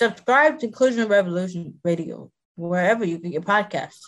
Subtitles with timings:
[0.00, 4.00] Subscribe to Inclusion Revolution Radio wherever you get your podcasts.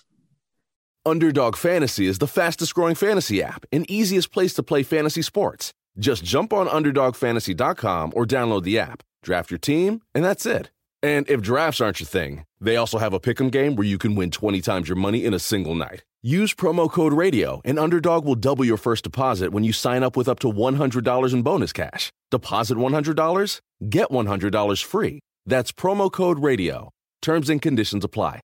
[1.05, 5.75] Underdog Fantasy is the fastest growing fantasy app and easiest place to play fantasy sports.
[5.99, 10.71] Just jump on UnderdogFantasy.com or download the app, draft your team, and that's it.
[11.03, 14.15] And if drafts aren't your thing, they also have a pick'em game where you can
[14.15, 16.05] win 20 times your money in a single night.
[16.23, 20.17] Use promo code RADIO, and Underdog will double your first deposit when you sign up
[20.17, 22.11] with up to $100 in bonus cash.
[22.31, 25.21] Deposit $100, get $100 free.
[25.47, 26.91] That's promo code RADIO.
[27.21, 28.41] Terms and conditions apply.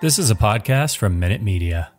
[0.00, 1.92] This is a podcast from Minute Media.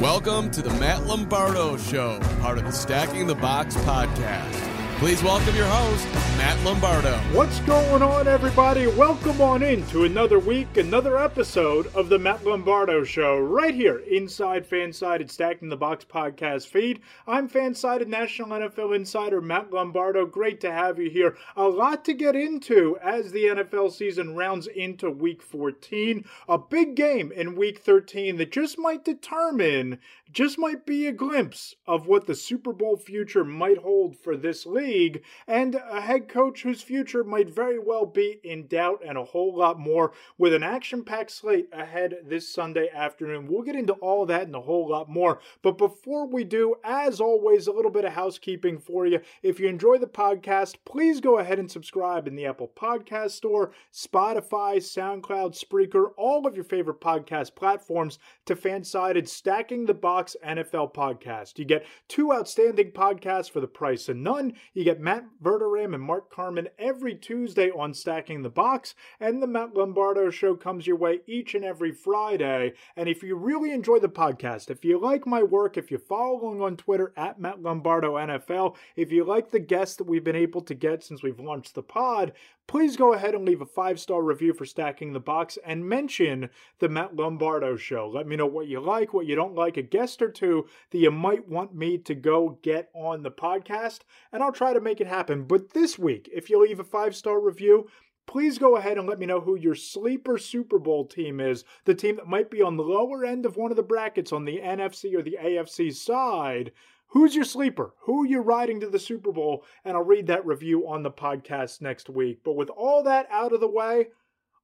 [0.00, 4.77] Welcome to the Matt Lombardo Show, part of the Stacking the Box podcast.
[4.98, 7.16] Please welcome your host, Matt Lombardo.
[7.32, 8.88] What's going on, everybody?
[8.88, 14.00] Welcome on in to another week, another episode of the Matt Lombardo Show, right here
[14.00, 17.00] inside Fansided Stacking the Box podcast feed.
[17.28, 20.26] I'm Fansided National NFL Insider Matt Lombardo.
[20.26, 21.36] Great to have you here.
[21.54, 26.24] A lot to get into as the NFL season rounds into week 14.
[26.48, 31.74] A big game in week 13 that just might determine just might be a glimpse
[31.86, 36.62] of what the Super Bowl future might hold for this league, and a head coach
[36.62, 40.62] whose future might very well be in doubt, and a whole lot more with an
[40.62, 43.46] action packed slate ahead this Sunday afternoon.
[43.48, 45.40] We'll get into all that and a whole lot more.
[45.62, 49.20] But before we do, as always, a little bit of housekeeping for you.
[49.42, 53.72] If you enjoy the podcast, please go ahead and subscribe in the Apple Podcast Store,
[53.94, 60.92] Spotify, SoundCloud, Spreaker, all of your favorite podcast platforms to Fansided Stacking the Box NFL
[60.94, 61.58] podcast.
[61.58, 64.54] You get two outstanding podcasts for the price of none.
[64.74, 69.46] You get Matt Verderame and Mark Carman every Tuesday on Stacking the Box, and the
[69.46, 72.72] Matt Lombardo Show comes your way each and every Friday.
[72.96, 76.40] And if you really enjoy the podcast, if you like my work, if you follow
[76.40, 80.36] along on Twitter at Matt Lombardo NFL, if you like the guests that we've been
[80.36, 82.32] able to get since we've launched the pod,
[82.68, 86.50] please go ahead and leave a five star review for Stacking the Box and mention
[86.78, 88.08] the Matt Lombardo Show.
[88.08, 90.98] Let me know what you like, what you don't like, a guest or two that
[90.98, 94.00] you might want me to go get on the podcast,
[94.32, 95.44] and I'll try to make it happen.
[95.44, 97.88] But this week, if you leave a five star review,
[98.26, 101.64] please go ahead and let me know who your sleeper Super Bowl team is.
[101.86, 104.44] The team that might be on the lower end of one of the brackets on
[104.44, 106.72] the NFC or the AFC side.
[107.12, 107.94] Who's your sleeper?
[108.00, 109.64] Who are you riding to the Super Bowl?
[109.82, 112.40] And I'll read that review on the podcast next week.
[112.44, 114.08] But with all that out of the way,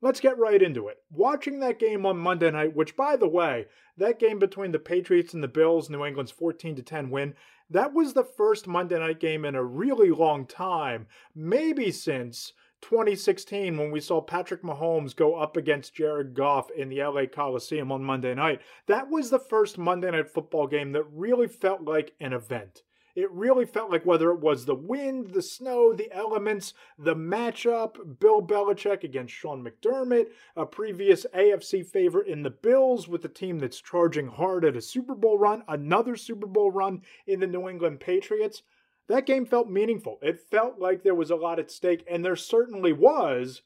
[0.02, 0.98] let's get right into it.
[1.10, 3.66] Watching that game on Monday night, which by the way,
[3.96, 7.34] that game between the Patriots and the Bills, New England's 14 to 10 win,
[7.70, 12.52] that was the first Monday night game in a really long time, maybe since
[12.84, 17.90] 2016 when we saw Patrick Mahomes go up against Jared Goff in the LA Coliseum
[17.90, 18.60] on Monday night.
[18.88, 22.82] That was the first Monday night football game that really felt like an event.
[23.16, 28.18] It really felt like whether it was the wind, the snow, the elements, the matchup,
[28.20, 33.60] Bill Belichick against Sean McDermott, a previous AFC favorite in the Bills with a team
[33.60, 37.66] that's charging hard at a Super Bowl run, another Super Bowl run in the New
[37.66, 38.62] England Patriots
[39.08, 40.18] that game felt meaningful.
[40.22, 43.62] It felt like there was a lot at stake, and there certainly was.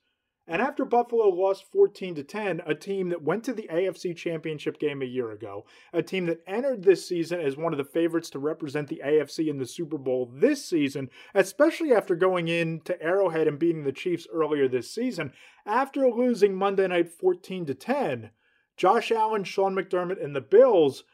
[0.50, 4.78] And after Buffalo lost 14 to 10, a team that went to the AFC Championship
[4.78, 8.30] game a year ago, a team that entered this season as one of the favorites
[8.30, 13.00] to represent the AFC in the Super Bowl this season, especially after going in to
[13.02, 15.32] Arrowhead and beating the Chiefs earlier this season,
[15.66, 18.30] after losing Monday night 14 to 10,
[18.78, 21.04] Josh Allen, Sean McDermott, and the Bills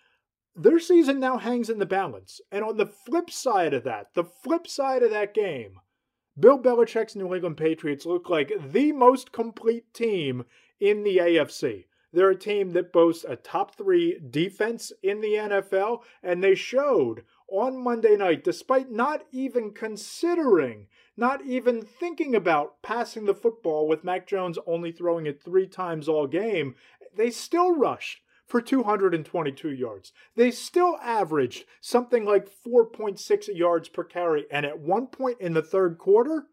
[0.57, 2.41] their season now hangs in the balance.
[2.53, 5.81] And on the flip side of that, the flip side of that game,
[6.39, 10.45] Bill Belichick's New England Patriots look like the most complete team
[10.81, 11.87] in the AFC.
[12.13, 17.25] They're a team that boasts a top three defense in the NFL, and they showed
[17.49, 20.87] on Monday night, despite not even considering,
[21.17, 26.09] not even thinking about passing the football with Mac Jones only throwing it three times
[26.09, 26.77] all game,
[27.17, 30.13] they still rushed for 222 yards.
[30.37, 34.47] They still averaged something like 4.6 yards per carry.
[34.51, 36.47] And at one point in the third quarter,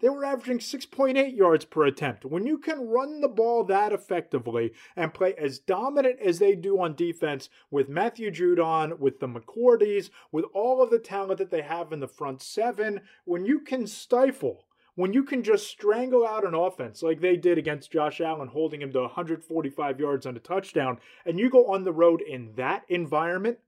[0.00, 2.24] they were averaging 6.8 yards per attempt.
[2.24, 6.80] When you can run the ball that effectively and play as dominant as they do
[6.80, 11.62] on defense with Matthew Judon, with the McCourties, with all of the talent that they
[11.62, 16.46] have in the front seven, when you can stifle when you can just strangle out
[16.46, 20.40] an offense like they did against Josh Allen, holding him to 145 yards on a
[20.40, 23.58] touchdown, and you go on the road in that environment,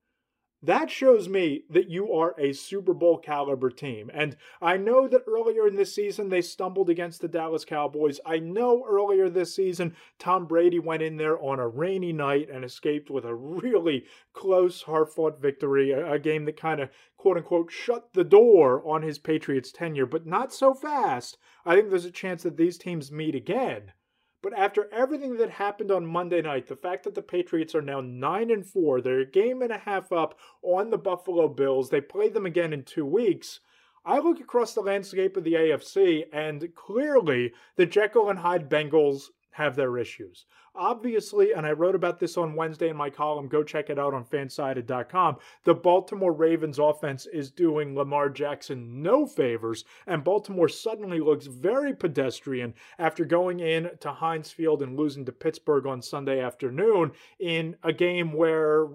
[0.62, 4.10] that shows me that you are a Super Bowl caliber team.
[4.12, 8.20] And I know that earlier in this season they stumbled against the Dallas Cowboys.
[8.24, 12.64] I know earlier this season Tom Brady went in there on a rainy night and
[12.64, 16.88] escaped with a really close, hard fought victory, a, game that kind of
[17.18, 21.36] quote unquote shut the door on his Patriots tenure, but not so fast.
[21.64, 23.92] I think there's a chance that these teams meet again.
[24.42, 28.00] But after everything that happened on Monday night, the fact that the Patriots are now
[28.00, 32.00] 9 and 4, they're a game and a half up on the Buffalo Bills, they
[32.00, 33.60] play them again in 2 weeks.
[34.04, 39.30] I look across the landscape of the AFC and clearly the Jekyll and Hyde Bengals
[39.56, 40.44] have their issues.
[40.74, 44.12] Obviously, and I wrote about this on Wednesday in my column, go check it out
[44.12, 45.36] on fansided.com.
[45.64, 51.94] The Baltimore Ravens offense is doing Lamar Jackson no favors, and Baltimore suddenly looks very
[51.94, 57.76] pedestrian after going in to Heinz Field and losing to Pittsburgh on Sunday afternoon in
[57.82, 58.88] a game where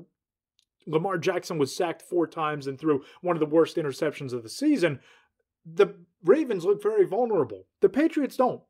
[0.85, 4.49] Lamar Jackson was sacked four times and threw one of the worst interceptions of the
[4.49, 4.99] season.
[5.65, 7.65] The Ravens look very vulnerable.
[7.79, 8.61] The Patriots don't.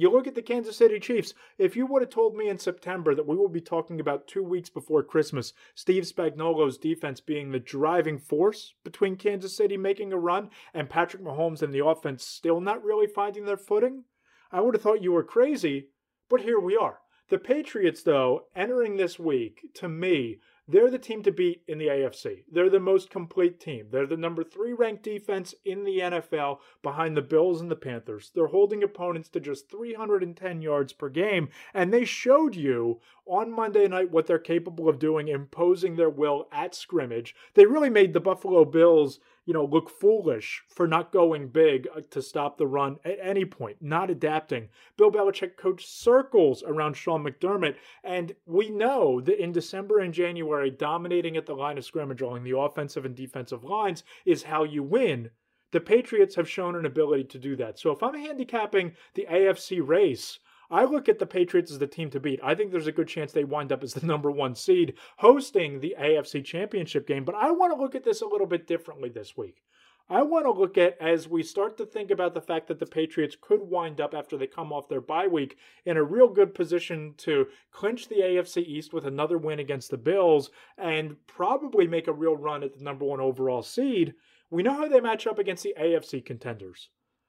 [0.00, 1.34] You look at the Kansas City Chiefs.
[1.58, 4.44] If you would have told me in September that we will be talking about two
[4.44, 10.16] weeks before Christmas, Steve Spagnuolo's defense being the driving force between Kansas City making a
[10.16, 14.04] run and Patrick Mahomes and the offense still not really finding their footing,
[14.52, 15.88] I would have thought you were crazy.
[16.28, 17.00] But here we are.
[17.28, 21.86] The Patriots, though, entering this week, to me, they're the team to beat in the
[21.86, 22.44] AFC.
[22.52, 23.86] They're the most complete team.
[23.90, 28.30] They're the number three ranked defense in the NFL behind the Bills and the Panthers.
[28.34, 31.48] They're holding opponents to just 310 yards per game.
[31.72, 36.48] And they showed you on Monday night what they're capable of doing, imposing their will
[36.52, 37.34] at scrimmage.
[37.54, 42.02] They really made the Buffalo Bills you know, look foolish for not going big uh,
[42.10, 44.68] to stop the run at any point, not adapting.
[44.98, 50.70] Bill Belichick coached circles around Sean McDermott, and we know that in December and January,
[50.70, 54.82] dominating at the line of scrimmage along the offensive and defensive lines is how you
[54.82, 55.30] win.
[55.72, 57.78] The Patriots have shown an ability to do that.
[57.78, 62.10] So if I'm handicapping the AFC race, I look at the Patriots as the team
[62.10, 62.40] to beat.
[62.42, 65.80] I think there's a good chance they wind up as the number one seed hosting
[65.80, 67.24] the AFC Championship game.
[67.24, 69.62] But I want to look at this a little bit differently this week.
[70.10, 72.86] I want to look at as we start to think about the fact that the
[72.86, 76.54] Patriots could wind up after they come off their bye week in a real good
[76.54, 82.08] position to clinch the AFC East with another win against the Bills and probably make
[82.08, 84.14] a real run at the number one overall seed.
[84.50, 86.88] We know how they match up against the AFC contenders.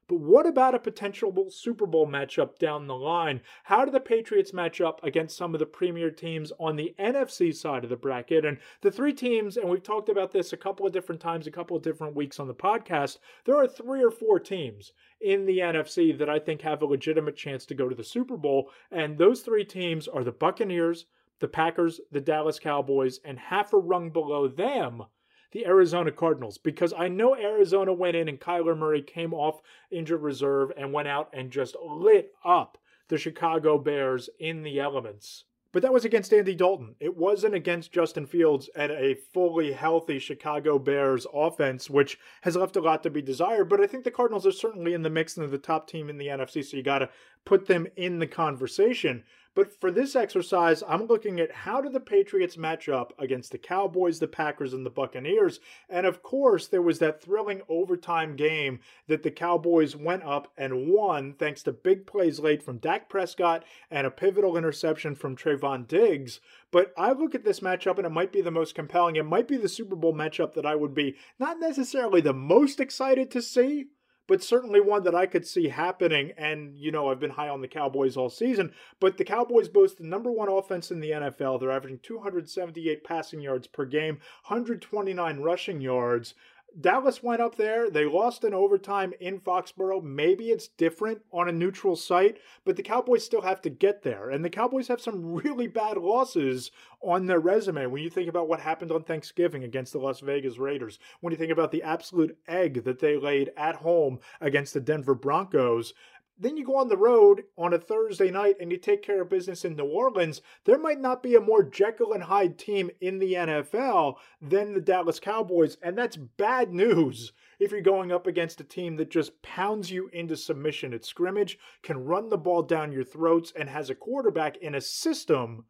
[0.09, 3.41] But what about a potential Super Bowl matchup down the line?
[3.65, 7.55] How do the Patriots match up against some of the premier teams on the NFC
[7.55, 8.43] side of the bracket?
[8.43, 11.51] And the three teams, and we've talked about this a couple of different times, a
[11.51, 15.59] couple of different weeks on the podcast, there are three or four teams in the
[15.59, 18.71] NFC that I think have a legitimate chance to go to the Super Bowl.
[18.89, 21.05] And those three teams are the Buccaneers,
[21.37, 25.03] the Packers, the Dallas Cowboys, and half a rung below them
[25.51, 29.61] the Arizona Cardinals because I know Arizona went in and Kyler Murray came off
[29.91, 35.45] injured reserve and went out and just lit up the Chicago Bears in the elements.
[35.71, 36.95] But that was against Andy Dalton.
[36.99, 42.75] It wasn't against Justin Fields and a fully healthy Chicago Bears offense, which has left
[42.75, 43.69] a lot to be desired.
[43.69, 46.09] But I think the Cardinals are certainly in the mix and they're the top team
[46.09, 47.09] in the NFC, so you got to
[47.45, 49.23] put them in the conversation.
[49.59, 53.57] But for this exercise, I'm looking at how do the Patriots match up against the
[53.57, 55.59] Cowboys, the Packers, and the Buccaneers.
[55.89, 60.87] And of course, there was that thrilling overtime game that the Cowboys went up and
[60.87, 65.85] won thanks to big plays late from Dak Prescott and a pivotal interception from Trevon
[65.85, 66.39] Diggs.
[66.71, 69.17] But I look at this matchup and it might be the most compelling.
[69.17, 72.79] It might be the Super Bowl matchup that I would be not necessarily the most
[72.79, 73.87] excited to see
[74.29, 76.33] but certainly one that I could see happening.
[76.37, 79.97] And, you know, I've been high on the Cowboys all season, but the Cowboys boast
[79.97, 81.59] the number one offense in the NFL.
[81.59, 86.35] They're averaging 278 passing yards per game, 129 rushing yards.
[86.79, 87.89] Dallas went up there.
[87.89, 90.03] They lost in overtime in Foxborough.
[90.03, 94.29] Maybe it's different on a neutral site, but the Cowboys still have to get there.
[94.29, 96.71] And the Cowboys have some really bad losses
[97.01, 100.57] on their resume when you think about what happened on Thanksgiving against the Las Vegas
[100.57, 104.81] Raiders, when you think about the absolute egg that they laid at home against the
[104.81, 105.93] Denver Broncos.
[106.41, 109.29] Then you go on the road on a Thursday night and you take care of
[109.29, 110.41] business in New Orleans.
[110.63, 114.79] There might not be a more Jekyll and Hyde team in the NFL than the
[114.79, 119.41] Dallas Cowboys, and that's bad news if you're going up against a team that just
[119.41, 123.89] pounds you into submission at scrimmage, can run the ball down your throats, and has
[123.89, 125.65] a quarterback in a system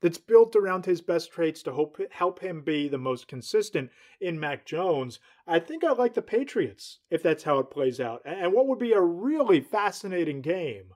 [0.00, 3.90] that's built around his best traits to hope, help him be the most consistent
[4.20, 5.20] in Mac Jones.
[5.46, 8.22] I think I like the Patriots if that's how it plays out.
[8.24, 10.94] And what would be a really fascinating game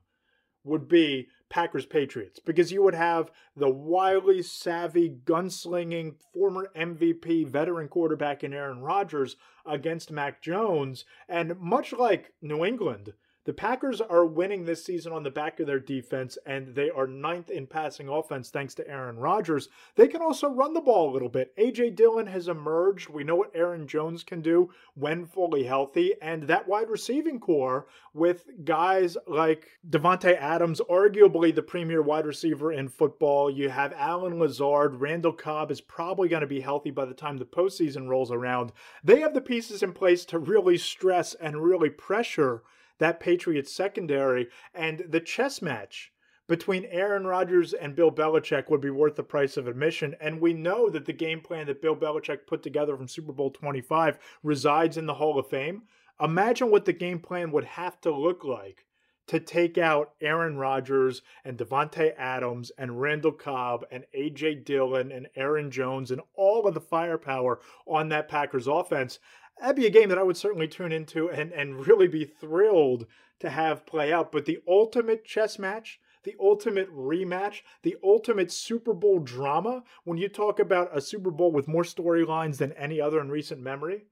[0.64, 7.86] would be Packers Patriots because you would have the wily, savvy, gunslinging former MVP veteran
[7.88, 11.04] quarterback in Aaron Rodgers against Mac Jones.
[11.28, 13.12] And much like New England,
[13.44, 17.06] the Packers are winning this season on the back of their defense, and they are
[17.06, 19.68] ninth in passing offense thanks to Aaron Rodgers.
[19.96, 21.52] They can also run the ball a little bit.
[21.58, 21.90] A.J.
[21.90, 23.10] Dillon has emerged.
[23.10, 27.86] We know what Aaron Jones can do when fully healthy, and that wide receiving corps
[28.14, 33.50] with guys like Davante Adams, arguably the premier wide receiver in football.
[33.50, 35.00] You have Allen Lazard.
[35.00, 38.72] Randall Cobb is probably going to be healthy by the time the postseason rolls around.
[39.02, 42.62] They have the pieces in place to really stress and really pressure
[42.98, 46.12] that Patriots secondary, and the chess match
[46.46, 50.14] between Aaron Rodgers and Bill Belichick would be worth the price of admission.
[50.20, 53.50] And we know that the game plan that Bill Belichick put together from Super Bowl
[53.50, 55.82] 25 resides in the Hall of Fame.
[56.20, 58.84] Imagine what the game plan would have to look like
[59.26, 65.28] to take out Aaron Rodgers and Davante Adams and Randall Cobb and AJ Dillon and
[65.34, 69.18] Aaron Jones and all of the firepower on that Packers offense
[69.58, 73.06] that'd be a game that I would certainly tune into and, and really be thrilled
[73.40, 74.32] to have play out.
[74.32, 80.28] But the ultimate chess match, the ultimate rematch, the ultimate Super Bowl drama, when you
[80.28, 84.06] talk about a Super Bowl with more storylines than any other in recent memory,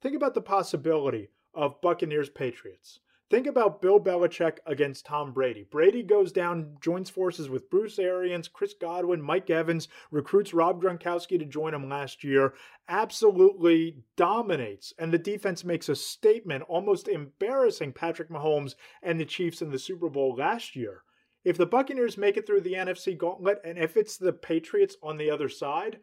[0.00, 3.00] think about the possibility of Buccaneers Patriots.
[3.30, 5.64] Think about Bill Belichick against Tom Brady.
[5.70, 11.38] Brady goes down, joins forces with Bruce Arians, Chris Godwin, Mike Evans, recruits Rob Gronkowski
[11.38, 12.54] to join him last year,
[12.88, 19.62] absolutely dominates, and the defense makes a statement, almost embarrassing Patrick Mahomes and the Chiefs
[19.62, 21.04] in the Super Bowl last year.
[21.44, 25.18] If the Buccaneers make it through the NFC gauntlet, and if it's the Patriots on
[25.18, 26.00] the other side,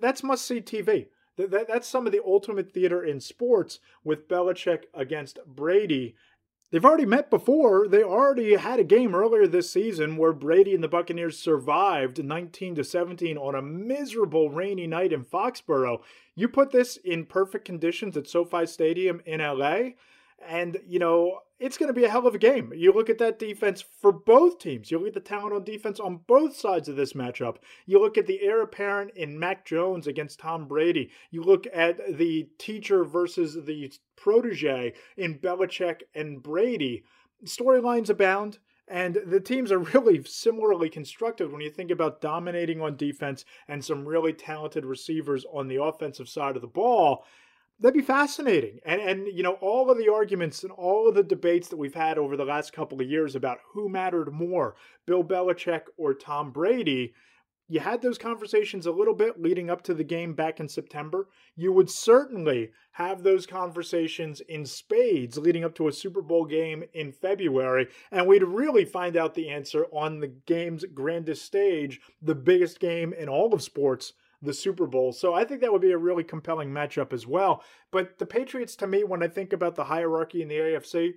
[0.00, 1.06] that's must see TV.
[1.36, 6.16] That's some of the ultimate theater in sports with Belichick against Brady.
[6.70, 7.88] They've already met before.
[7.88, 12.74] They already had a game earlier this season where Brady and the Buccaneers survived 19
[12.74, 16.02] to 17 on a miserable rainy night in Foxborough.
[16.34, 19.92] You put this in perfect conditions at SoFi Stadium in LA,
[20.46, 22.72] and you know, it's going to be a hell of a game.
[22.74, 24.90] You look at that defense for both teams.
[24.90, 27.56] You look at the talent on defense on both sides of this matchup.
[27.86, 31.10] You look at the heir apparent in Mac Jones against Tom Brady.
[31.30, 37.04] You look at the teacher versus the protege in Belichick and Brady.
[37.44, 38.58] Storylines abound.
[38.86, 43.84] And the teams are really similarly constructed when you think about dominating on defense and
[43.84, 47.24] some really talented receivers on the offensive side of the ball
[47.80, 48.80] that'd be fascinating.
[48.84, 51.94] And and you know all of the arguments and all of the debates that we've
[51.94, 54.74] had over the last couple of years about who mattered more,
[55.06, 57.14] Bill Belichick or Tom Brady.
[57.70, 61.28] You had those conversations a little bit leading up to the game back in September.
[61.54, 66.82] You would certainly have those conversations in spades leading up to a Super Bowl game
[66.94, 67.88] in February.
[68.10, 73.12] And we'd really find out the answer on the game's grandest stage, the biggest game
[73.12, 75.12] in all of sports the Super Bowl.
[75.12, 77.62] So I think that would be a really compelling matchup as well.
[77.90, 81.14] But the Patriots, to me, when I think about the hierarchy in the AFC,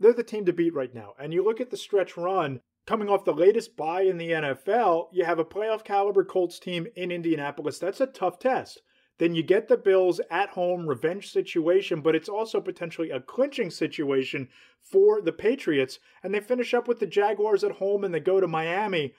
[0.00, 1.14] they're the team to beat right now.
[1.18, 5.08] And you look at the stretch run coming off the latest bye in the NFL,
[5.12, 7.78] you have a playoff caliber Colts team in Indianapolis.
[7.78, 8.82] That's a tough test.
[9.18, 13.70] Then you get the Bills at home, revenge situation, but it's also potentially a clinching
[13.70, 14.48] situation
[14.80, 16.00] for the Patriots.
[16.22, 19.14] And they finish up with the Jaguars at home and they go to Miami.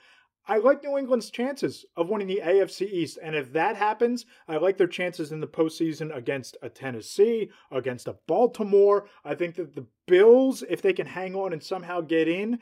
[0.46, 3.18] I like New England's chances of winning the AFC East.
[3.22, 8.08] And if that happens, I like their chances in the postseason against a Tennessee, against
[8.08, 9.06] a Baltimore.
[9.24, 12.58] I think that the Bills, if they can hang on and somehow get in,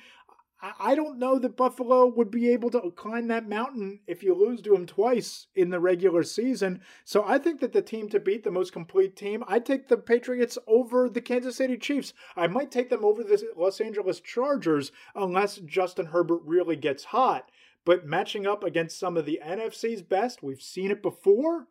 [0.78, 4.62] I don't know that Buffalo would be able to climb that mountain if you lose
[4.62, 6.82] to them twice in the regular season.
[7.04, 9.96] So I think that the team to beat, the most complete team, I take the
[9.96, 12.14] Patriots over the Kansas City Chiefs.
[12.36, 17.50] I might take them over the Los Angeles Chargers unless Justin Herbert really gets hot.
[17.84, 21.66] But matching up against some of the NFC's best, we've seen it before.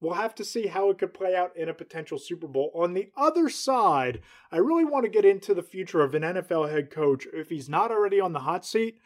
[0.00, 2.70] We'll have to see how it could play out in a potential Super Bowl.
[2.74, 4.20] On the other side,
[4.52, 7.26] I really want to get into the future of an NFL head coach.
[7.32, 9.00] If he's not already on the hot seat,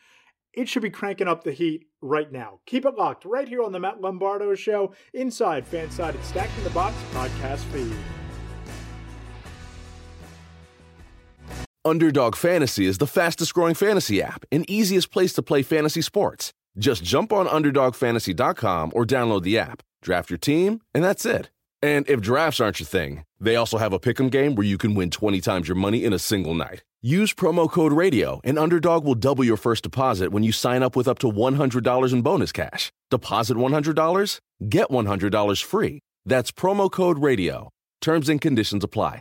[0.52, 2.61] it should be cranking up the heat right now.
[2.66, 6.94] Keep it locked right here on the Matt Lombardo Show, inside Fansided Stacking the Box
[7.14, 8.22] podcast feed.
[11.85, 16.53] Underdog Fantasy is the fastest growing fantasy app and easiest place to play fantasy sports.
[16.79, 21.51] Just jump on UnderdogFantasy.com or download the app, draft your team, and that's it.
[21.83, 24.95] And if drafts aren't your thing, they also have a pick'em game where you can
[24.95, 26.85] win 20 times your money in a single night.
[27.03, 30.95] Use promo code RADIO, and Underdog will double your first deposit when you sign up
[30.95, 32.93] with up to $100 in bonus cash.
[33.11, 35.99] Deposit $100, get $100 free.
[36.25, 37.71] That's promo code RADIO.
[38.01, 39.19] Terms and conditions apply.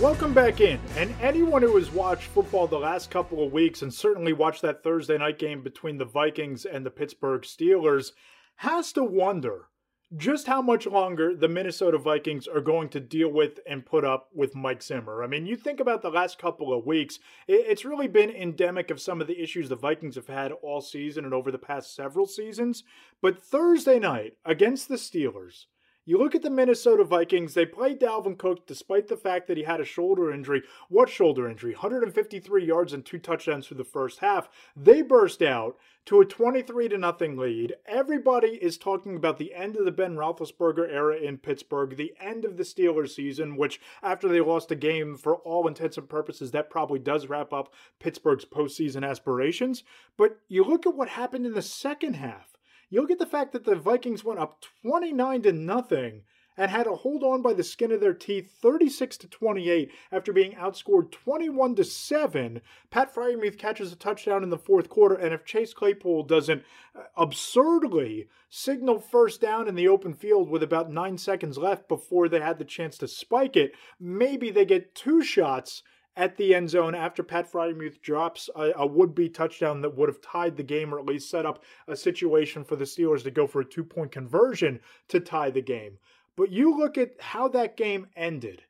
[0.00, 0.80] Welcome back in.
[0.96, 4.82] And anyone who has watched football the last couple of weeks and certainly watched that
[4.82, 8.10] Thursday night game between the Vikings and the Pittsburgh Steelers
[8.56, 9.68] has to wonder
[10.16, 14.28] just how much longer the Minnesota Vikings are going to deal with and put up
[14.34, 15.22] with Mike Zimmer.
[15.22, 19.00] I mean, you think about the last couple of weeks, it's really been endemic of
[19.00, 22.26] some of the issues the Vikings have had all season and over the past several
[22.26, 22.82] seasons.
[23.22, 25.66] But Thursday night against the Steelers,
[26.06, 29.62] you look at the Minnesota Vikings, they played Dalvin Cook despite the fact that he
[29.62, 30.62] had a shoulder injury.
[30.88, 31.72] What shoulder injury?
[31.72, 34.48] 153 yards and two touchdowns through the first half.
[34.76, 37.74] They burst out to a 23 to nothing lead.
[37.86, 42.44] Everybody is talking about the end of the Ben Roethlisberger era in Pittsburgh, the end
[42.44, 46.50] of the Steelers season, which after they lost a game, for all intents and purposes,
[46.50, 49.84] that probably does wrap up Pittsburgh's postseason aspirations.
[50.18, 52.53] But you look at what happened in the second half
[52.94, 56.22] you look at the fact that the Vikings went up 29 to nothing
[56.56, 60.32] and had to hold on by the skin of their teeth 36 to 28 after
[60.32, 62.60] being outscored 21 to 7
[62.90, 66.62] pat freiermuth catches a touchdown in the fourth quarter and if chase claypool doesn't
[66.96, 72.28] uh, absurdly signal first down in the open field with about nine seconds left before
[72.28, 75.82] they had the chance to spike it maybe they get two shots
[76.16, 80.08] at the end zone after Pat Freiermuth drops a, a would be touchdown that would
[80.08, 83.30] have tied the game or at least set up a situation for the Steelers to
[83.30, 85.98] go for a two point conversion to tie the game.
[86.36, 88.62] But you look at how that game ended.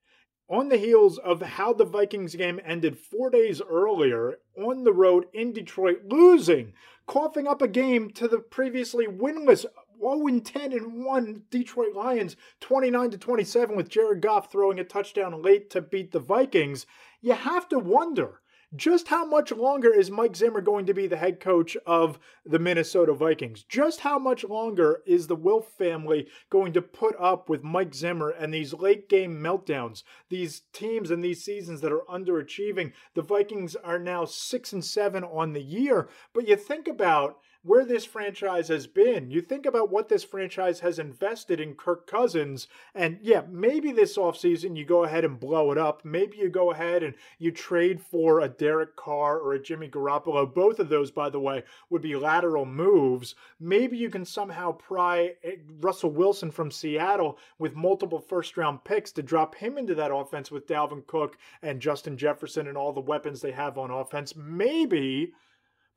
[0.50, 5.24] On the heels of how the Vikings game ended four days earlier on the road
[5.32, 6.74] in Detroit, losing,
[7.06, 9.64] coughing up a game to the previously winless
[10.04, 15.42] 0 10 and 1 Detroit Lions, 29 to 27, with Jared Goff throwing a touchdown
[15.42, 16.86] late to beat the Vikings.
[17.20, 18.40] You have to wonder
[18.76, 22.58] just how much longer is Mike Zimmer going to be the head coach of the
[22.58, 23.62] Minnesota Vikings?
[23.62, 28.30] Just how much longer is the Wilf family going to put up with Mike Zimmer
[28.30, 30.02] and these late game meltdowns?
[30.28, 32.92] These teams and these seasons that are underachieving.
[33.14, 37.84] The Vikings are now 6 and 7 on the year, but you think about where
[37.84, 39.30] this franchise has been.
[39.30, 44.18] You think about what this franchise has invested in Kirk Cousins, and yeah, maybe this
[44.18, 46.04] offseason you go ahead and blow it up.
[46.04, 50.52] Maybe you go ahead and you trade for a Derek Carr or a Jimmy Garoppolo.
[50.52, 53.34] Both of those, by the way, would be lateral moves.
[53.58, 59.10] Maybe you can somehow pry eh, Russell Wilson from Seattle with multiple first round picks
[59.12, 63.00] to drop him into that offense with Dalvin Cook and Justin Jefferson and all the
[63.00, 64.36] weapons they have on offense.
[64.36, 65.32] Maybe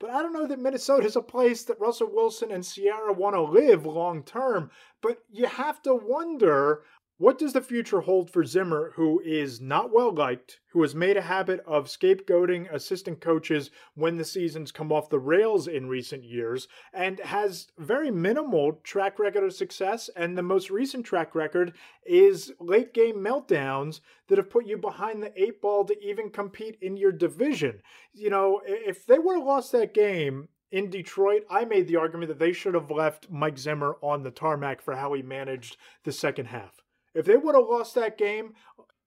[0.00, 3.34] but I don't know that Minnesota is a place that Russell Wilson and Ciara want
[3.34, 4.70] to live long term.
[5.00, 6.82] But you have to wonder
[7.18, 11.16] what does the future hold for Zimmer, who is not well liked, who has made
[11.16, 16.22] a habit of scapegoating assistant coaches when the seasons come off the rails in recent
[16.22, 20.08] years, and has very minimal track record of success?
[20.14, 21.72] And the most recent track record
[22.06, 26.78] is late game meltdowns that have put you behind the eight ball to even compete
[26.80, 27.82] in your division.
[28.12, 32.28] You know, if they would have lost that game, in Detroit, I made the argument
[32.28, 36.12] that they should have left Mike Zimmer on the tarmac for how he managed the
[36.12, 36.84] second half.
[37.14, 38.54] If they would have lost that game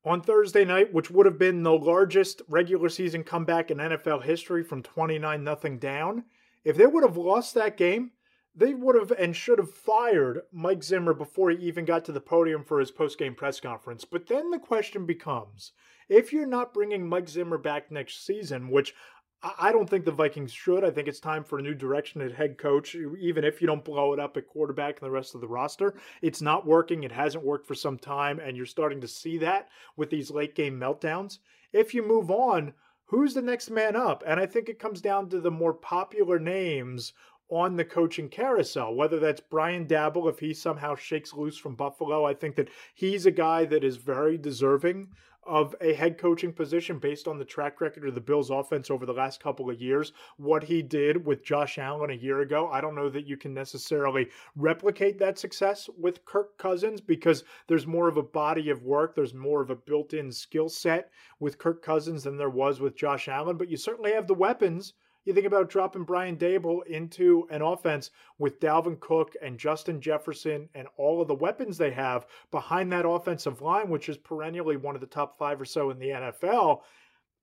[0.04, 4.64] on Thursday night, which would have been the largest regular season comeback in NFL history
[4.64, 6.26] from 29 nothing down,
[6.64, 8.12] if they would have lost that game,
[8.56, 12.20] they would have and should have fired Mike Zimmer before he even got to the
[12.20, 14.04] podium for his post-game press conference.
[14.04, 15.72] But then the question becomes,
[16.10, 18.94] if you're not bringing Mike Zimmer back next season, which
[19.43, 20.84] I don't think the Vikings should.
[20.84, 23.84] I think it's time for a new direction at head coach, even if you don't
[23.84, 25.95] blow it up at quarterback and the rest of the roster.
[26.21, 27.04] It's not working.
[27.04, 30.54] It hasn't worked for some time, and you're starting to see that with these late
[30.54, 31.39] game meltdowns.
[31.73, 32.73] If you move on,
[33.06, 34.23] who's the next man up?
[34.27, 37.13] And I think it comes down to the more popular names
[37.49, 42.25] on the coaching carousel, whether that's Brian Daboll, if he somehow shakes loose from Buffalo.
[42.25, 45.10] I think that he's a guy that is very deserving
[45.43, 49.06] of a head coaching position based on the track record of the Bills offense over
[49.06, 50.13] the last couple of years.
[50.38, 53.54] What he did with Josh Allen a year ago, I don't know that you can
[53.54, 59.15] necessarily replicate that success with Kirk Cousins because there's more of a body of work,
[59.15, 62.95] there's more of a built in skill set with Kirk Cousins than there was with
[62.95, 64.93] Josh Allen, but you certainly have the weapons
[65.25, 70.67] you think about dropping Brian Daboll into an offense with Dalvin Cook and Justin Jefferson
[70.73, 74.95] and all of the weapons they have behind that offensive line, which is perennially one
[74.95, 76.81] of the top five or so in the NFL.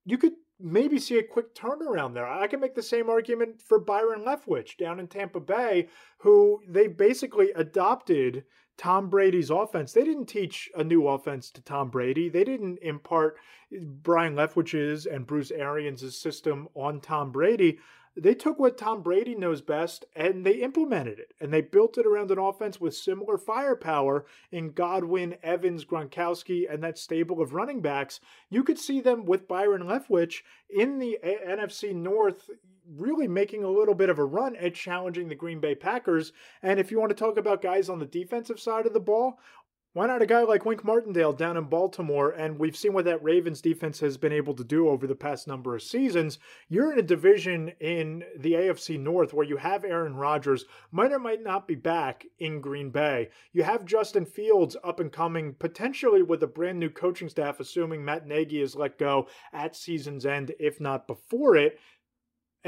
[0.05, 2.27] You could maybe see a quick turnaround there.
[2.27, 5.89] I can make the same argument for Byron Leftwich down in Tampa Bay,
[6.19, 8.45] who they basically adopted
[8.79, 9.93] Tom Brady's offense.
[9.93, 12.29] They didn't teach a new offense to Tom Brady.
[12.29, 13.37] They didn't impart
[13.71, 17.79] Brian Leftwich's and Bruce Arians' system on Tom Brady
[18.21, 21.33] they took what Tom Brady knows best and they implemented it.
[21.41, 26.83] And they built it around an offense with similar firepower in Godwin, Evans, Gronkowski, and
[26.83, 28.21] that stable of running backs.
[28.51, 32.51] You could see them with Byron Leftwich in the NFC North
[32.97, 36.33] really making a little bit of a run at challenging the Green Bay Packers.
[36.63, 39.39] And if you want to talk about guys on the defensive side of the ball,
[39.95, 42.31] why not a guy like Wink Martindale down in Baltimore?
[42.31, 45.49] And we've seen what that Ravens defense has been able to do over the past
[45.49, 46.39] number of seasons.
[46.69, 51.19] You're in a division in the AFC North where you have Aaron Rodgers, might or
[51.19, 53.31] might not be back in Green Bay.
[53.53, 58.05] You have Justin Fields up and coming, potentially with a brand new coaching staff, assuming
[58.05, 61.79] Matt Nagy is let go at season's end, if not before it.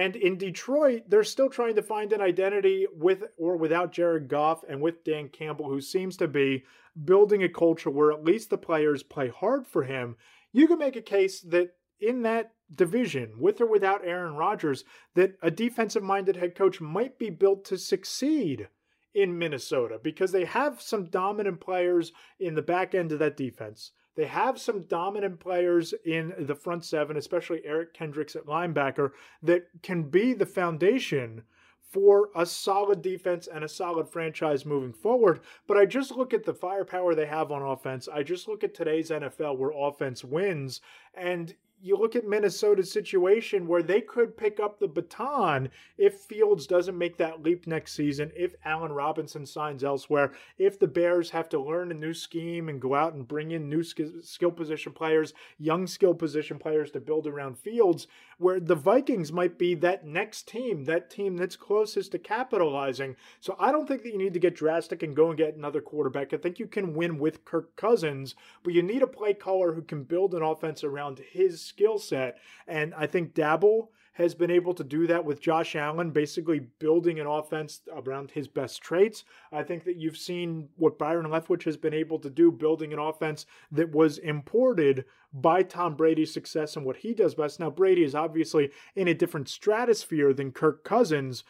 [0.01, 4.65] And in Detroit, they're still trying to find an identity with or without Jared Goff
[4.67, 6.65] and with Dan Campbell, who seems to be
[7.05, 10.17] building a culture where at least the players play hard for him.
[10.53, 14.85] You can make a case that in that division, with or without Aaron Rodgers,
[15.17, 18.69] that a defensive minded head coach might be built to succeed
[19.13, 23.93] in Minnesota because they have some dominant players in the back end of that defense.
[24.21, 29.69] They have some dominant players in the front seven, especially Eric Kendricks at linebacker, that
[29.83, 31.45] can be the foundation
[31.81, 35.41] for a solid defense and a solid franchise moving forward.
[35.67, 38.09] But I just look at the firepower they have on offense.
[38.13, 40.83] I just look at today's NFL where offense wins.
[41.15, 46.67] And you look at Minnesota's situation where they could pick up the baton if Fields
[46.67, 51.49] doesn't make that leap next season, if Allen Robinson signs elsewhere, if the Bears have
[51.51, 55.33] to learn a new scheme and go out and bring in new skill position players,
[55.59, 58.07] young skill position players to build around Fields,
[58.39, 63.17] where the Vikings might be that next team, that team that's closest to capitalizing.
[63.41, 65.81] So I don't think that you need to get drastic and go and get another
[65.81, 66.33] quarterback.
[66.33, 69.83] I think you can win with Kirk Cousins, but you need a play caller who
[69.83, 72.39] can build an offense around his skill set.
[72.69, 77.21] And I think Daboll has been able to do that with Josh Allen, basically building
[77.21, 79.25] an offense around his best traits.
[79.51, 82.99] I think that you've seen what Byron Leftwich has been able to do, building an
[82.99, 87.61] offense that was imported by Tom Brady's success and what he does best.
[87.61, 91.45] Now, Brady is obviously in a different stratosphere than Kirk Cousins,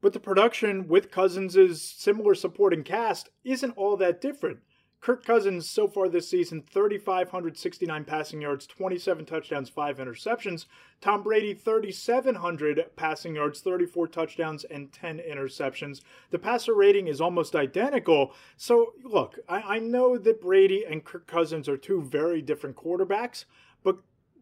[0.00, 4.60] but the production with Cousins' similar supporting cast isn't all that different.
[5.04, 10.64] Kirk Cousins so far this season 3,569 passing yards, 27 touchdowns, 5 interceptions.
[11.02, 16.00] Tom Brady 3,700 passing yards, 34 touchdowns, and 10 interceptions.
[16.30, 18.32] The passer rating is almost identical.
[18.56, 23.44] So, look, I, I know that Brady and Kirk Cousins are two very different quarterbacks,
[23.82, 23.98] but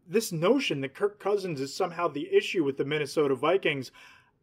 [0.07, 3.91] this notion that Kirk Cousins is somehow the issue with the Minnesota Vikings,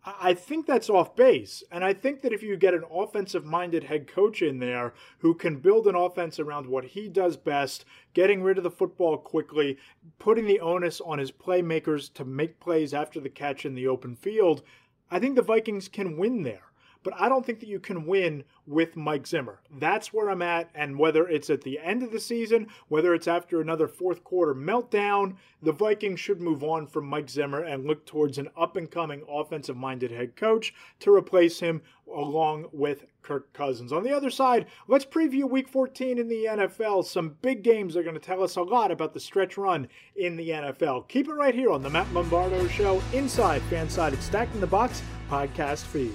[0.04, 1.62] I think that's off base.
[1.70, 5.34] And I think that if you get an offensive minded head coach in there who
[5.34, 7.84] can build an offense around what he does best,
[8.14, 9.76] getting rid of the football quickly,
[10.18, 14.16] putting the onus on his playmakers to make plays after the catch in the open
[14.16, 14.62] field,
[15.10, 16.69] I think the Vikings can win there
[17.02, 19.60] but I don't think that you can win with Mike Zimmer.
[19.78, 20.70] That's where I'm at.
[20.74, 24.54] And whether it's at the end of the season, whether it's after another fourth quarter
[24.54, 28.90] meltdown, the Vikings should move on from Mike Zimmer and look towards an up and
[28.90, 31.82] coming offensive minded head coach to replace him
[32.12, 33.92] along with Kirk Cousins.
[33.92, 37.04] On the other side, let's preview week 14 in the NFL.
[37.04, 40.36] Some big games are going to tell us a lot about the stretch run in
[40.36, 41.08] the NFL.
[41.08, 45.84] Keep it right here on the Matt Lombardo Show, inside Fansided Stacking the Box podcast
[45.84, 46.14] feed.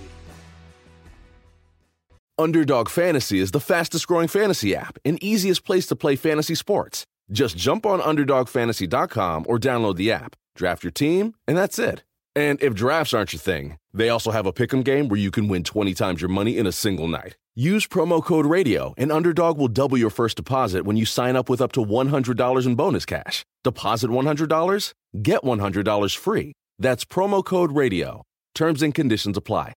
[2.37, 7.05] Underdog Fantasy is the fastest growing fantasy app and easiest place to play fantasy sports.
[7.31, 12.03] Just jump on UnderdogFantasy.com or download the app, draft your team, and that's it.
[12.35, 15.47] And if drafts aren't your thing, they also have a pick'em game where you can
[15.47, 17.37] win 20 times your money in a single night.
[17.55, 21.47] Use promo code RADIO, and Underdog will double your first deposit when you sign up
[21.49, 23.45] with up to $100 in bonus cash.
[23.63, 26.51] Deposit $100, get $100 free.
[26.79, 28.23] That's promo code RADIO.
[28.53, 29.71] Terms and conditions apply.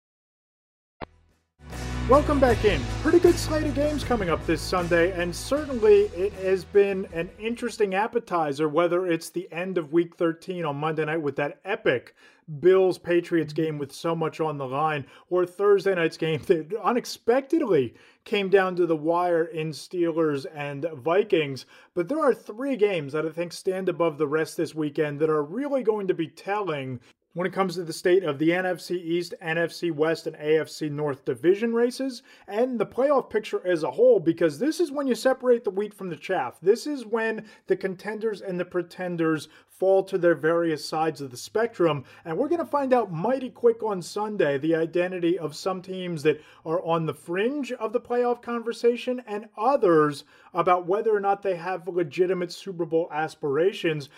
[2.08, 2.80] Welcome back in.
[3.02, 7.28] Pretty good slate of games coming up this Sunday, and certainly it has been an
[7.36, 12.14] interesting appetizer, whether it's the end of week 13 on Monday night with that epic
[12.60, 17.94] Bills Patriots game with so much on the line, or Thursday night's game that unexpectedly
[18.24, 21.66] came down to the wire in Steelers and Vikings.
[21.94, 25.30] But there are three games that I think stand above the rest this weekend that
[25.30, 27.00] are really going to be telling
[27.36, 31.22] when it comes to the state of the NFC East, NFC West, and AFC North
[31.26, 35.62] division races and the playoff picture as a whole, because this is when you separate
[35.62, 36.56] the wheat from the chaff.
[36.62, 41.36] This is when the contenders and the pretenders fall to their various sides of the
[41.36, 42.04] spectrum.
[42.24, 46.22] And we're going to find out mighty quick on Sunday the identity of some teams
[46.22, 51.42] that are on the fringe of the playoff conversation and others about whether or not
[51.42, 54.08] they have legitimate Super Bowl aspirations.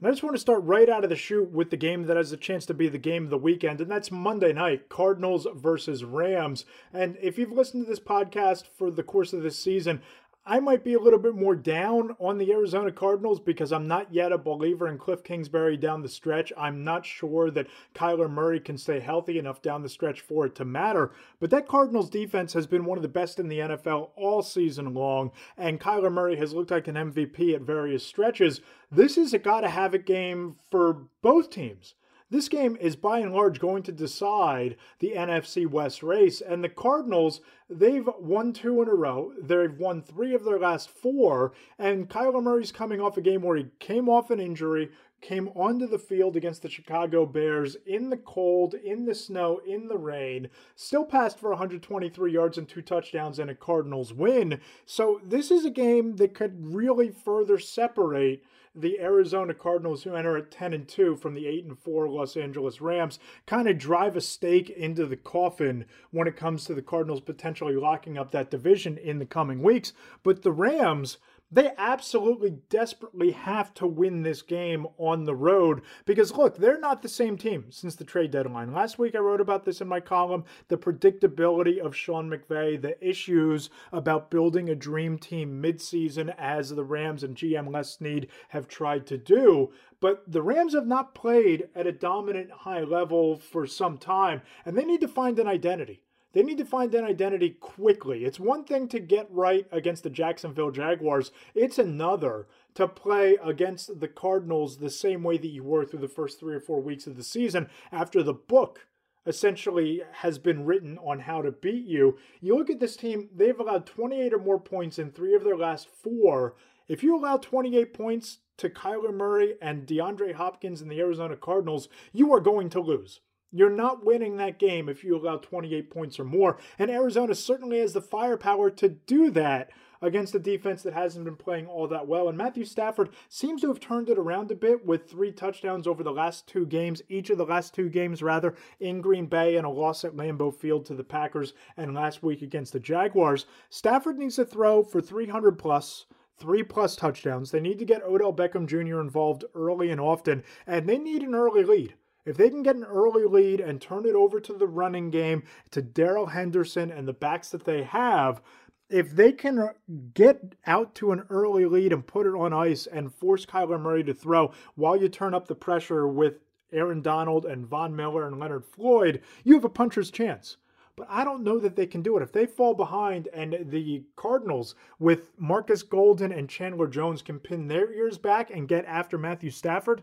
[0.00, 2.16] And I just want to start right out of the chute with the game that
[2.16, 5.46] has a chance to be the game of the weekend, and that's Monday night Cardinals
[5.54, 6.64] versus Rams.
[6.92, 10.02] And if you've listened to this podcast for the course of this season,
[10.46, 14.12] I might be a little bit more down on the Arizona Cardinals because I'm not
[14.12, 16.52] yet a believer in Cliff Kingsbury down the stretch.
[16.54, 20.54] I'm not sure that Kyler Murray can stay healthy enough down the stretch for it
[20.56, 21.12] to matter.
[21.40, 24.92] But that Cardinals defense has been one of the best in the NFL all season
[24.92, 28.60] long, and Kyler Murray has looked like an MVP at various stretches.
[28.92, 31.94] This is a gotta have it game for both teams.
[32.30, 36.40] This game is by and large going to decide the NFC West race.
[36.40, 39.32] And the Cardinals, they've won two in a row.
[39.40, 41.52] They've won three of their last four.
[41.78, 45.86] And Kyler Murray's coming off a game where he came off an injury, came onto
[45.86, 50.48] the field against the Chicago Bears in the cold, in the snow, in the rain,
[50.76, 54.60] still passed for 123 yards and two touchdowns and a Cardinals win.
[54.86, 60.36] So this is a game that could really further separate the Arizona Cardinals, who enter
[60.36, 64.16] at 10 and 2 from the 8 and 4 Los Angeles Rams, kind of drive
[64.16, 68.50] a stake into the coffin when it comes to the Cardinals potentially locking up that
[68.50, 69.92] division in the coming weeks.
[70.22, 71.18] But the Rams,
[71.54, 77.00] they absolutely desperately have to win this game on the road because, look, they're not
[77.00, 78.72] the same team since the trade deadline.
[78.72, 82.96] Last week I wrote about this in my column the predictability of Sean McVay, the
[83.06, 88.66] issues about building a dream team midseason, as the Rams and GM Les Snead have
[88.66, 89.72] tried to do.
[90.00, 94.76] But the Rams have not played at a dominant high level for some time, and
[94.76, 96.02] they need to find an identity.
[96.34, 98.24] They need to find an identity quickly.
[98.24, 104.00] It's one thing to get right against the Jacksonville Jaguars, it's another to play against
[104.00, 107.06] the Cardinals the same way that you were through the first three or four weeks
[107.06, 108.88] of the season after the book
[109.26, 112.18] essentially has been written on how to beat you.
[112.40, 115.56] You look at this team, they've allowed 28 or more points in three of their
[115.56, 116.56] last four.
[116.88, 121.88] If you allow 28 points to Kyler Murray and DeAndre Hopkins and the Arizona Cardinals,
[122.12, 123.20] you are going to lose.
[123.56, 126.58] You're not winning that game if you allow 28 points or more.
[126.76, 129.70] And Arizona certainly has the firepower to do that
[130.02, 132.28] against a defense that hasn't been playing all that well.
[132.28, 136.02] And Matthew Stafford seems to have turned it around a bit with three touchdowns over
[136.02, 139.64] the last two games, each of the last two games, rather, in Green Bay and
[139.64, 143.46] a loss at Lambeau Field to the Packers and last week against the Jaguars.
[143.70, 147.52] Stafford needs to throw for 300 plus three plus touchdowns.
[147.52, 149.00] They need to get Odell Beckham Jr.
[149.00, 151.94] involved early and often, and they need an early lead.
[152.26, 155.42] If they can get an early lead and turn it over to the running game,
[155.72, 158.40] to Darrell Henderson and the backs that they have,
[158.88, 159.70] if they can
[160.14, 164.04] get out to an early lead and put it on ice and force Kyler Murray
[164.04, 166.40] to throw while you turn up the pressure with
[166.72, 170.56] Aaron Donald and Von Miller and Leonard Floyd, you have a puncher's chance.
[170.96, 172.22] But I don't know that they can do it.
[172.22, 177.66] If they fall behind and the Cardinals with Marcus Golden and Chandler Jones can pin
[177.66, 180.02] their ears back and get after Matthew Stafford,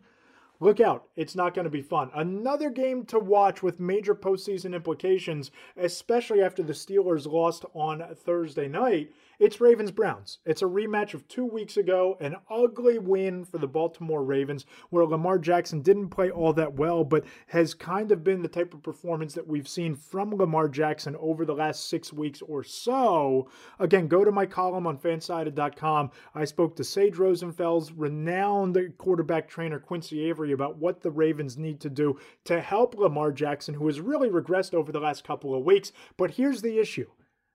[0.61, 1.09] look out.
[1.17, 2.09] It's not going to be fun.
[2.15, 8.69] Another game to watch with major postseason implications, especially after the Steelers lost on Thursday
[8.69, 9.11] night.
[9.41, 10.37] It's Ravens Browns.
[10.45, 15.03] It's a rematch of two weeks ago, an ugly win for the Baltimore Ravens, where
[15.03, 18.83] Lamar Jackson didn't play all that well, but has kind of been the type of
[18.83, 23.49] performance that we've seen from Lamar Jackson over the last six weeks or so.
[23.79, 26.11] Again, go to my column on fansided.com.
[26.35, 31.79] I spoke to Sage Rosenfels, renowned quarterback trainer Quincy Avery, about what the Ravens need
[31.79, 35.65] to do to help Lamar Jackson, who has really regressed over the last couple of
[35.65, 35.91] weeks.
[36.15, 37.07] But here's the issue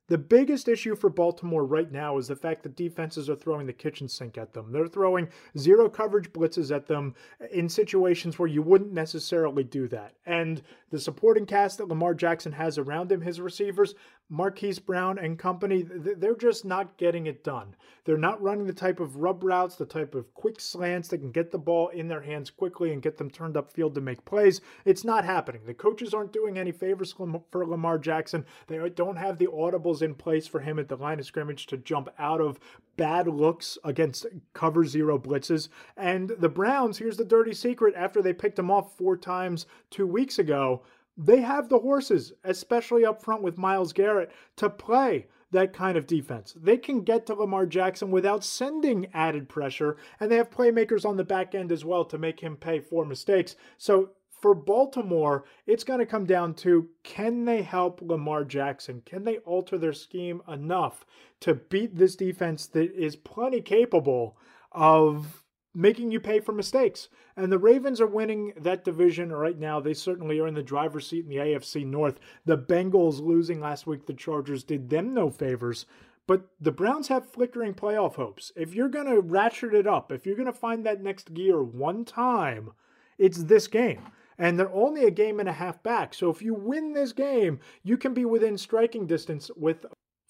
[0.09, 3.73] the biggest issue for Baltimore right now is the fact that defenses are throwing the
[3.73, 4.71] kitchen sink at them.
[4.71, 7.14] They're throwing zero coverage blitzes at them
[7.53, 10.14] in situations where you wouldn't necessarily do that.
[10.25, 13.95] And the supporting cast that Lamar Jackson has around him, his receivers,
[14.29, 17.77] Marquise Brown and company, they're just not getting it done.
[18.05, 21.31] They're not running the type of rub routes, the type of quick slants that can
[21.31, 24.25] get the ball in their hands quickly and get them turned up field to make
[24.25, 24.61] plays.
[24.85, 25.62] It's not happening.
[25.65, 28.45] The coaches aren't doing any favors for Lamar Jackson.
[28.67, 31.77] They don't have the audibles in place for him at the line of scrimmage to
[31.77, 32.59] jump out of
[32.97, 35.69] bad looks against cover zero blitzes.
[35.97, 40.07] And the Browns, here's the dirty secret after they picked him off four times two
[40.07, 40.83] weeks ago,
[41.16, 46.07] they have the horses, especially up front with Myles Garrett, to play that kind of
[46.07, 46.55] defense.
[46.61, 51.16] They can get to Lamar Jackson without sending added pressure, and they have playmakers on
[51.16, 53.57] the back end as well to make him pay for mistakes.
[53.79, 59.02] So for Baltimore, it's going to come down to can they help Lamar Jackson?
[59.07, 61.07] Can they alter their scheme enough
[61.40, 64.37] to beat this defense that is plenty capable
[64.72, 65.42] of
[65.77, 67.09] making you pay for mistakes?
[67.37, 69.79] And the Ravens are winning that division right now.
[69.79, 72.19] They certainly are in the driver's seat in the AFC North.
[72.45, 75.87] The Bengals losing last week, the Chargers did them no favors.
[76.27, 78.51] But the Browns have flickering playoff hopes.
[78.57, 81.62] If you're going to ratchet it up, if you're going to find that next gear
[81.62, 82.73] one time,
[83.19, 84.01] it's this game
[84.39, 86.15] and they're only a game and a half back.
[86.15, 89.87] So if you win this game, you can be within striking distance with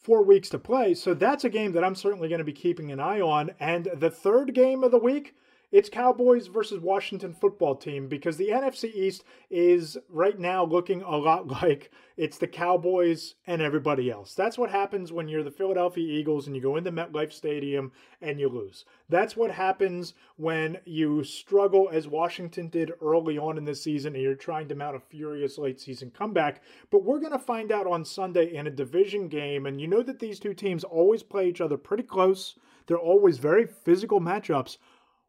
[0.07, 0.95] four weeks to play.
[0.95, 3.51] So that's a game that I'm certainly going to be keeping an eye on.
[3.59, 5.35] And the third game of the week,
[5.77, 11.19] it's Cowboys versus Washington football team because the NFC East is right now looking a
[11.19, 14.33] lot like it's the Cowboys and everybody else.
[14.33, 18.41] That's what happens when you're the Philadelphia Eagles and you go into MetLife Stadium and
[18.41, 18.87] you lose.
[19.11, 24.23] That's what happens when you struggle as Washington did early on in the season and
[24.23, 26.63] you're trying to mount a furious late season comeback.
[26.91, 30.03] But we're going to find out on Sunday in a division game and you know
[30.05, 32.55] that these two teams always play each other pretty close.
[32.87, 34.79] They're always very physical matchups.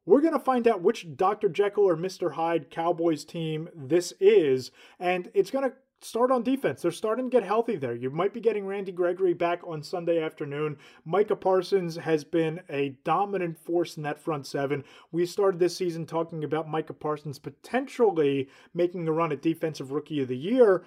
[0.08, 1.50] We're going to find out which Dr.
[1.50, 2.32] Jekyll or Mr.
[2.32, 6.82] Hyde Cowboys team this is, and it's going to start on defense.
[6.82, 7.94] They're starting to get healthy there.
[7.94, 10.78] You might be getting Randy Gregory back on Sunday afternoon.
[11.04, 14.86] Micah Parsons has been a dominant force in that front seven.
[15.12, 20.22] We started this season talking about Micah Parsons potentially making a run at Defensive Rookie
[20.22, 20.86] of the Year.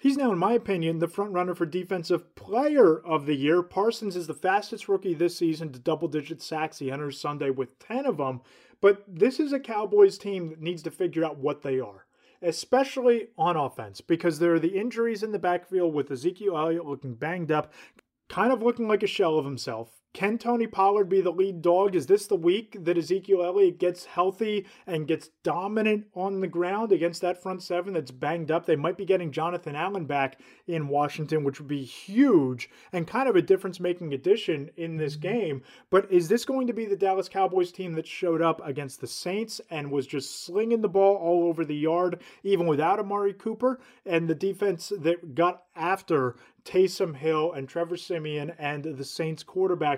[0.00, 3.62] He's now, in my opinion, the front runner for Defensive Player of the Year.
[3.62, 6.80] Parsons is the fastest rookie this season to double digit sacks.
[6.80, 8.40] He enters Sunday with 10 of them.
[8.80, 12.06] But this is a Cowboys team that needs to figure out what they are,
[12.42, 17.14] especially on offense, because there are the injuries in the backfield with Ezekiel Elliott looking
[17.14, 17.72] banged up,
[18.28, 20.01] kind of looking like a shell of himself.
[20.14, 21.94] Can Tony Pollard be the lead dog?
[21.94, 26.92] Is this the week that Ezekiel Elliott gets healthy and gets dominant on the ground
[26.92, 28.66] against that front seven that's banged up?
[28.66, 33.26] They might be getting Jonathan Allen back in Washington, which would be huge and kind
[33.26, 35.22] of a difference making addition in this mm-hmm.
[35.22, 35.62] game.
[35.88, 39.06] But is this going to be the Dallas Cowboys team that showed up against the
[39.06, 43.80] Saints and was just slinging the ball all over the yard, even without Amari Cooper,
[44.04, 49.42] and the defense that got after Taysom Hill and Trevor Siemian and the Saints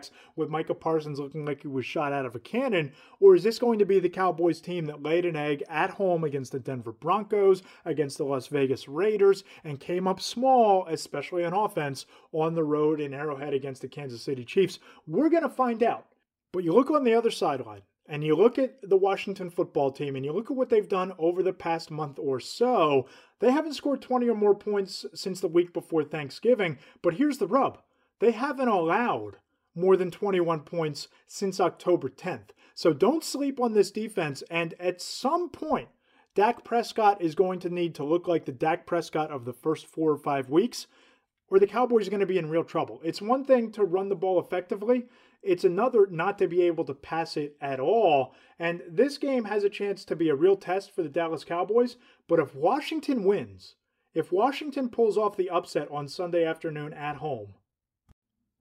[0.04, 2.92] quarterbacks with Micah Parsons looking like he was shot out of a cannon?
[3.20, 6.24] Or is this going to be the Cowboys team that laid an egg at home
[6.24, 11.52] against the Denver Broncos, against the Las Vegas Raiders, and came up small, especially on
[11.52, 14.78] offense, on the road in Arrowhead against the Kansas City Chiefs?
[15.06, 16.06] We're going to find out.
[16.52, 20.14] But you look on the other sideline, and you look at the Washington football team
[20.14, 23.08] and you look at what they've done over the past month or so,
[23.40, 26.78] they haven't scored 20 or more points since the week before Thanksgiving.
[27.00, 27.78] But here's the rub
[28.20, 29.38] they haven't allowed
[29.74, 32.50] more than 21 points since October 10th.
[32.74, 34.42] So don't sleep on this defense.
[34.50, 35.88] And at some point,
[36.34, 39.86] Dak Prescott is going to need to look like the Dak Prescott of the first
[39.86, 40.88] four or five weeks,
[41.48, 43.00] or the Cowboys are going to be in real trouble.
[43.04, 45.04] It's one thing to run the ball effectively,
[45.44, 48.34] it's another not to be able to pass it at all.
[48.58, 51.96] And this game has a chance to be a real test for the Dallas Cowboys.
[52.26, 53.74] But if Washington wins,
[54.14, 57.54] if Washington pulls off the upset on Sunday afternoon at home,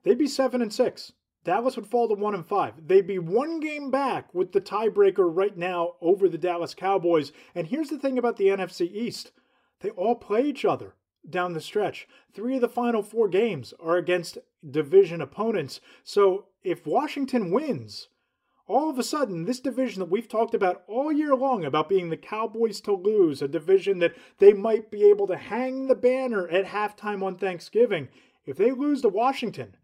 [0.04, 1.13] they'd be 7 and 6.
[1.44, 2.88] Dallas would fall to 1 and 5.
[2.88, 7.34] They'd be one game back with the tiebreaker right now over the Dallas Cowboys.
[7.54, 9.32] And here's the thing about the NFC East.
[9.82, 10.96] They all play each other
[11.30, 12.08] down the stretch.
[12.34, 14.38] Three of the final four games are against
[14.70, 15.82] division opponents.
[16.04, 18.08] So if Washington wins,
[18.66, 22.10] all of a sudden, this division that we've talked about all year long about being
[22.10, 26.48] the Cowboys to lose, a division that they might be able to hang the banner
[26.48, 28.08] at halftime on Thanksgiving,
[28.46, 29.76] if they lose to Washington,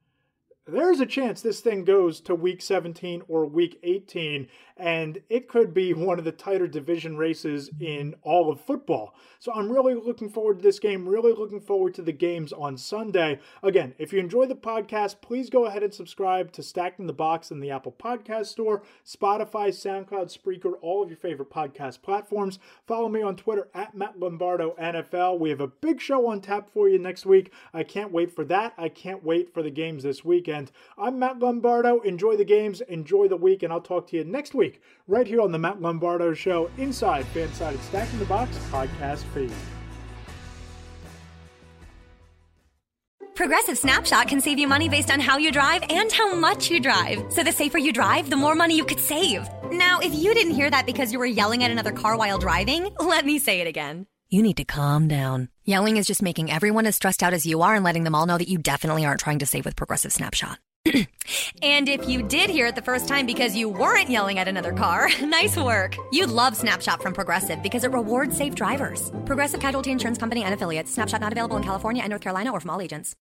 [0.72, 5.74] there's a chance this thing goes to week 17 or week 18, and it could
[5.74, 9.14] be one of the tighter division races in all of football.
[9.40, 12.78] So I'm really looking forward to this game, really looking forward to the games on
[12.78, 13.40] Sunday.
[13.64, 17.52] Again, if you enjoy the podcast, please go ahead and subscribe to Stacking the Box
[17.52, 22.60] in the Apple Podcast Store, Spotify, SoundCloud, Spreaker, all of your favorite podcast platforms.
[22.86, 25.40] Follow me on Twitter at Matt Lombardo NFL.
[25.40, 27.52] We have a big show on tap for you next week.
[27.74, 28.74] I can't wait for that.
[28.78, 30.59] I can't wait for the games this weekend.
[30.98, 32.00] I'm Matt Lombardo.
[32.02, 35.42] Enjoy the games, enjoy the week, and I'll talk to you next week right here
[35.42, 39.52] on the Matt Lombardo Show inside Fansided Stacking the Box podcast feed.
[43.36, 46.82] Progressive Snapshot can save you money based on how you drive and how much you
[46.82, 47.24] drive.
[47.32, 49.48] So the safer you drive, the more money you could save.
[49.72, 52.90] Now, if you didn't hear that because you were yelling at another car while driving,
[53.00, 54.08] let me say it again.
[54.28, 55.48] You need to calm down.
[55.70, 58.26] Yelling is just making everyone as stressed out as you are and letting them all
[58.26, 60.58] know that you definitely aren't trying to save with Progressive Snapshot.
[61.62, 64.74] and if you did hear it the first time because you weren't yelling at another
[64.74, 65.96] car, nice work.
[66.12, 69.12] You'd love Snapshot from Progressive because it rewards safe drivers.
[69.28, 70.92] Progressive Casualty Insurance Company and affiliates.
[70.92, 73.16] Snapshot not available in California and North Carolina or from all agents.